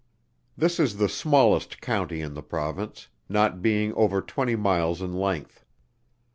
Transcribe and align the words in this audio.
This 0.57 0.79
is 0.79 0.97
the 0.97 1.07
smallest 1.07 1.79
County 1.79 2.21
in 2.21 2.33
the 2.33 2.41
Province, 2.41 3.07
not 3.29 3.61
being 3.61 3.93
over 3.93 4.19
twenty 4.19 4.55
miles 4.55 4.99
in 4.99 5.13
length. 5.13 5.63